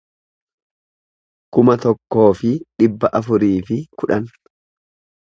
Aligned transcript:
kuma 1.57 1.75
tokkoo 1.83 2.27
fi 2.39 2.53
dhibba 2.81 3.13
afurii 3.21 3.53
fi 3.69 3.79
kudhan 4.01 4.27